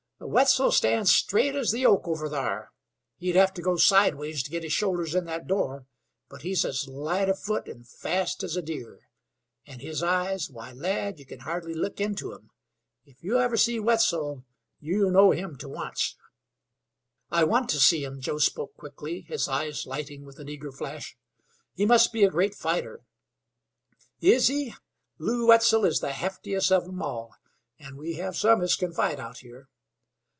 [0.23, 2.69] "Wetzel stands straight as the oak over thar.
[3.17, 5.87] He'd hev' to go sideways to git his shoulders in that door,
[6.29, 9.09] but he's as light of foot an' fast as a deer.
[9.65, 12.51] An' his eyes why, lad, ye kin hardly look into 'em.
[13.03, 14.45] If you ever see Wetzel
[14.79, 16.15] you'll know him to onct."
[17.31, 21.17] "I want to see him," Joe spoke quickly, his eyes lighting with an eager flash.
[21.73, 23.01] "He must be a great fighter."
[24.19, 24.75] "Is he?
[25.17, 27.33] Lew Wetzel is the heftiest of 'em all,
[27.79, 29.67] an' we hev some as kin fight out here.